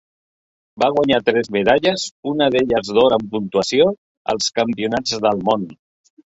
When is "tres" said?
1.27-1.49